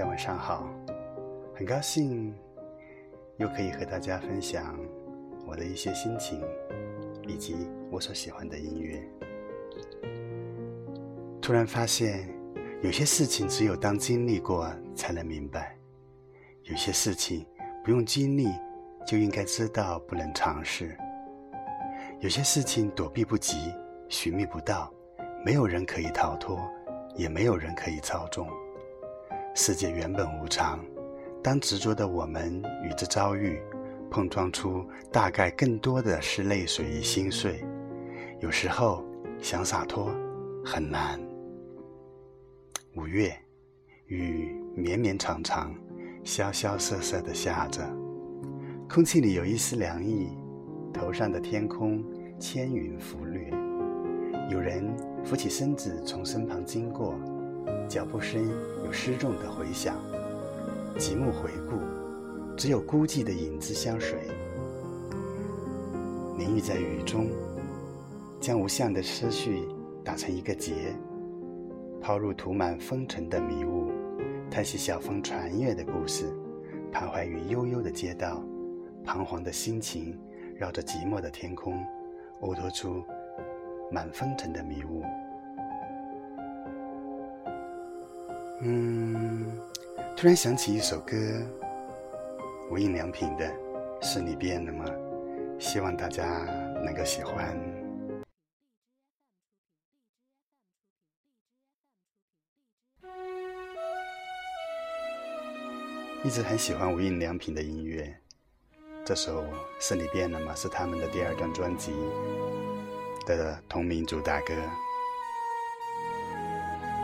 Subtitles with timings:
[0.00, 0.66] 家晚上好，
[1.54, 2.34] 很高兴
[3.36, 4.80] 又可以和大家分享
[5.46, 6.42] 我的一些心情，
[7.26, 8.98] 以及我所喜欢的音乐。
[11.38, 12.26] 突然发现，
[12.80, 15.76] 有些事情只有当经历过才能明白，
[16.62, 17.46] 有些事情
[17.84, 18.48] 不用经历
[19.06, 20.96] 就应该知道不能尝试，
[22.20, 23.70] 有些事情躲避不及、
[24.08, 24.90] 寻觅不到，
[25.44, 26.58] 没有人可以逃脱，
[27.16, 28.48] 也没有人可以操纵。
[29.52, 30.78] 世界原本无常，
[31.42, 33.60] 当执着的我们与之遭遇，
[34.08, 37.64] 碰撞出大概更多的是泪水与心碎。
[38.38, 39.04] 有时候
[39.42, 40.14] 想洒脱
[40.64, 41.20] 很难。
[42.94, 43.36] 五月，
[44.06, 45.74] 雨绵绵长长，
[46.24, 47.84] 潇潇瑟瑟地下着，
[48.88, 50.28] 空气里有一丝凉意，
[50.94, 52.02] 头上的天空
[52.38, 53.50] 千云浮掠。
[54.48, 57.14] 有人扶起身子从身旁经过。
[57.88, 58.48] 脚步声
[58.84, 59.96] 有失重的回响，
[60.98, 61.76] 极目回顾，
[62.56, 64.18] 只有孤寂的影子相随。
[66.38, 67.28] 淋浴在雨中，
[68.40, 69.66] 将无相的思绪
[70.04, 70.94] 打成一个结，
[72.00, 73.90] 抛入涂满风尘的迷雾，
[74.50, 76.32] 叹息小风传阅的故事，
[76.92, 78.42] 徘徊于悠悠的街道，
[79.04, 80.18] 彷徨的心情
[80.56, 81.74] 绕着寂寞的天空，
[82.40, 83.02] 衬托出
[83.90, 85.02] 满风尘的迷雾。
[88.62, 89.58] 嗯，
[90.14, 91.16] 突然想起一首歌，
[92.70, 93.46] 无印良品的
[94.04, 94.84] 《是你变了吗》，
[95.58, 96.26] 希望大家
[96.84, 97.58] 能够喜欢。
[106.22, 108.14] 一直很喜欢无印良品的音乐，
[109.06, 109.42] 这首
[109.80, 111.94] 《是你变了吗》是他们的第二张专辑
[113.24, 114.52] 的同名主打歌。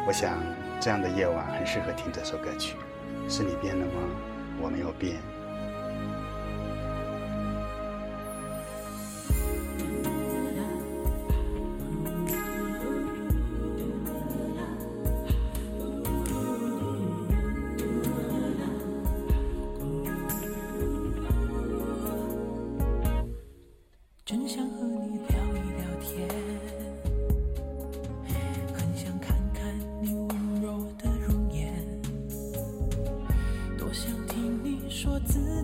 [0.07, 0.39] 我想，
[0.81, 2.77] 这样的夜晚很适合听这首歌曲。
[3.29, 3.93] 是你变了吗？
[4.63, 5.17] 我没有变。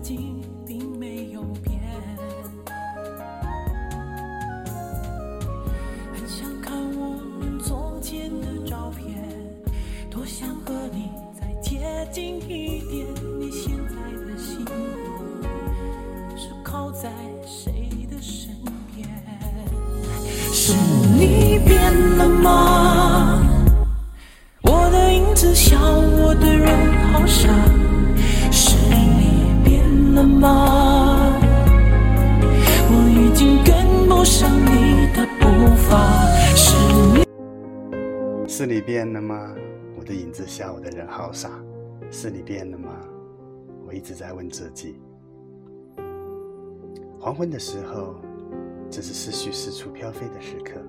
[0.03, 1.79] 竟并没有变，
[6.13, 9.17] 很想看我们昨天的照片，
[10.11, 11.09] 多想和你
[11.39, 13.07] 再接近一点。
[13.39, 14.71] 你现在的幸福
[16.35, 17.09] 是靠在
[17.45, 18.53] 谁的身
[18.93, 19.07] 边？
[20.51, 20.73] 是
[21.17, 23.41] 你变了吗？
[24.63, 27.72] 我的影子笑，我的人好傻。
[30.13, 31.39] 了吗？
[32.89, 36.27] 我已经跟不上你的步伐。
[36.55, 36.75] 是
[37.13, 39.53] 你，是你变了吗？
[39.97, 41.49] 我的影子笑我的人好傻。
[42.11, 42.89] 是你变了吗？
[43.87, 44.99] 我一直在问自己。
[47.19, 48.15] 黄昏的时候。
[48.91, 50.79] 这是思绪四处飘飞的时刻，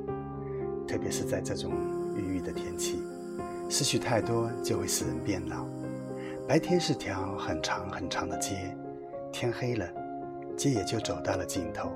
[0.87, 1.73] 特别是在这种
[2.15, 2.99] 郁郁的天气，
[3.71, 5.65] 思绪太多就会使人变老。
[6.47, 8.77] 白天是条很长很长的街，
[9.35, 9.93] 天黑了，
[10.57, 11.91] 街也就走到了尽头。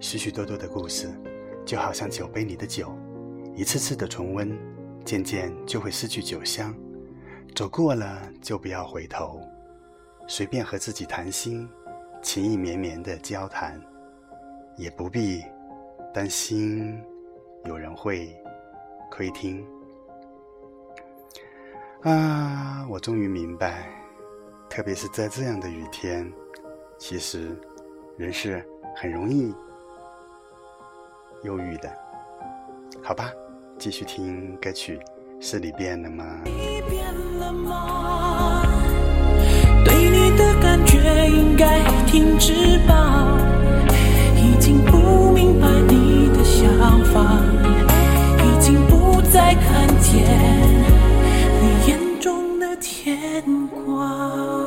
[0.00, 1.06] 许许多多的故事，
[1.66, 2.96] 就好像酒杯里的酒，
[3.54, 4.58] 一次次的重温，
[5.04, 6.74] 渐渐就会失去酒香。
[7.54, 9.38] 走过了就不要回头，
[10.26, 11.68] 随便和自己谈心，
[12.22, 13.78] 情意绵绵的交谈。
[14.78, 15.42] 也不必
[16.12, 17.02] 担心
[17.64, 18.34] 有人会
[19.10, 19.62] 窥听
[22.02, 22.86] 啊！
[22.90, 23.88] 我终于明白，
[24.68, 26.30] 特别是在这样的雨天，
[26.98, 27.56] 其实
[28.16, 28.64] 人是
[28.96, 29.54] 很容易
[31.44, 31.90] 忧郁的。
[33.02, 33.30] 好吧，
[33.78, 34.98] 继续听歌曲，
[35.40, 36.24] 是你变了吗？
[39.84, 43.38] 对你的感觉应该停止吧。
[44.36, 47.40] 已经不明白你的想法，
[48.42, 50.24] 已经不再看见
[51.60, 54.65] 你眼中的牵挂。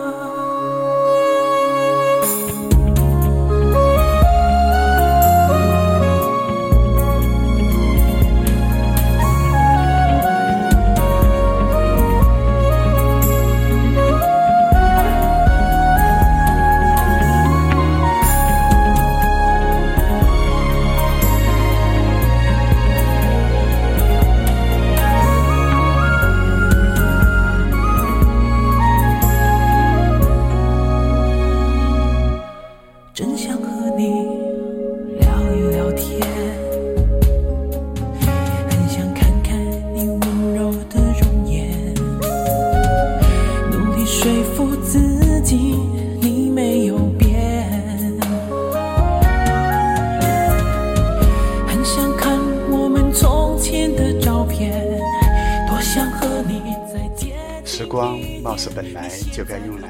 [57.99, 59.89] 光貌似本来就该用来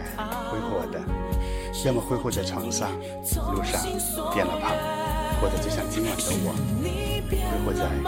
[0.50, 1.00] 挥霍的，
[1.86, 2.90] 要么挥霍在床上、
[3.54, 3.80] 路上、
[4.34, 4.72] 电脑旁，
[5.40, 6.56] 或者就像今晚的我，
[7.30, 8.02] 挥霍在荔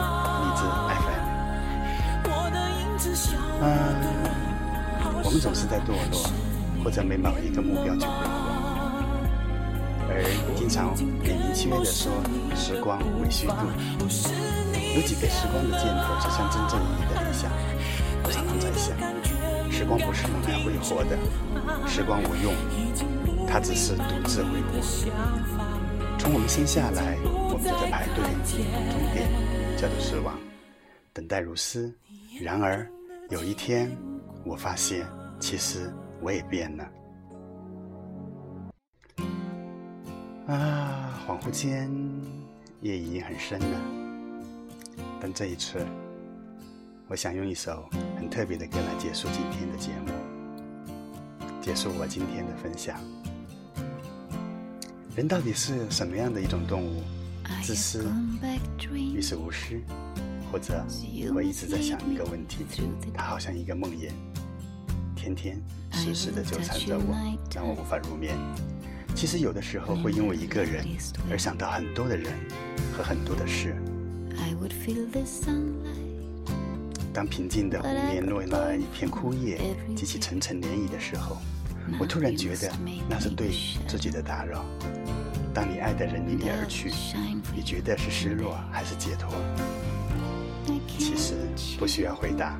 [0.58, 0.64] 枝
[0.98, 1.22] FM。
[3.62, 3.64] 嗯，
[5.22, 6.28] 我们总是在堕落，
[6.82, 8.42] 或者没某一个目标去挥霍，
[10.08, 10.18] 而
[10.56, 12.10] 经常美名其曰的说
[12.56, 13.54] 时光为虚度。
[14.96, 17.48] 有几个时光的箭头指向真正意义的理想？
[18.24, 18.96] 我常常在想，
[19.72, 21.16] 时光不是用来挥霍的，
[21.88, 22.52] 时光无用，
[23.48, 24.78] 它只是独自挥霍。
[26.18, 28.22] 从我们生下来，我们就在排队，
[28.92, 29.26] 终点
[29.78, 30.38] 叫做死亡，
[31.14, 31.90] 等待如斯。
[32.38, 32.86] 然而
[33.30, 33.90] 有一天，
[34.44, 35.06] 我发现，
[35.40, 35.90] 其实
[36.20, 36.84] 我也变了。
[40.48, 41.90] 啊，恍惚间，
[42.82, 43.80] 夜已经很深了。
[45.18, 45.78] 但这一次，
[47.08, 50.12] 我想用一首很特别的歌来结束今天的节目，
[51.60, 52.98] 结束我今天的分享。
[55.14, 57.02] 人到底是什么样的一种动物？
[57.62, 58.10] 自私、
[58.90, 59.82] 于事无事，
[60.50, 60.82] 或者
[61.34, 62.64] 我一直在想一个问题：
[63.12, 64.10] 它好像一个梦魇，
[65.14, 65.60] 天天
[65.90, 67.14] 时时的纠缠着我，
[67.54, 68.34] 让我无法入眠。
[69.14, 70.86] 其实有的时候会因为一个人
[71.30, 72.32] 而想到很多的人
[72.96, 73.76] 和很多的事。
[77.12, 79.60] 当平静的湖面落了一片枯叶，
[79.94, 81.36] 激起层层涟漪的时候，
[82.00, 82.72] 我突然觉得
[83.08, 83.50] 那是对
[83.86, 84.64] 自己的打扰。
[85.52, 86.90] 当你爱的人离你而去，
[87.54, 89.30] 你觉得是失落还是解脱？
[90.98, 91.34] 其实
[91.78, 92.58] 不需要回答，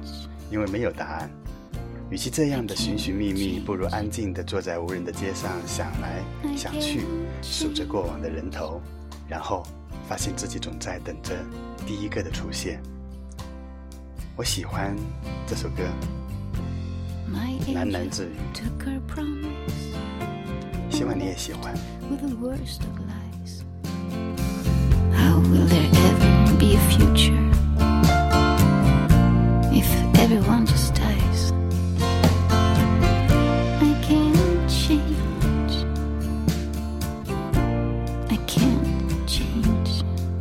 [0.50, 1.30] 因为没有答案。
[2.10, 6.22] 与其这样的寻寻觅觅，不如安静地坐在无人的街上，想来
[6.56, 7.02] 想去，
[7.40, 8.80] 数着过往的人头，
[9.28, 9.62] 然后。
[10.08, 11.32] 发现自己总在等着
[11.86, 12.82] 第一个的出现。
[14.34, 14.96] 我喜欢
[15.46, 15.82] 这首歌，
[17.74, 18.30] 喃喃自语，
[20.90, 21.74] 希望你也喜欢。